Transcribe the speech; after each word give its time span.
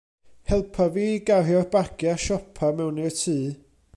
Helpa 0.51 0.87
fi 0.95 1.03
i 1.17 1.19
gario'r 1.27 1.69
bagiau 1.77 2.19
siopa 2.25 2.73
mewn 2.81 3.01
i'r 3.05 3.15
tŷ. 3.23 3.39